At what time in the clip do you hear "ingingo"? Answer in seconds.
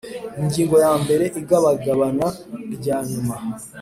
0.41-0.75